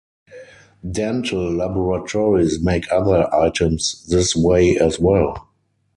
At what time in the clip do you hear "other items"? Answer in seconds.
2.91-4.03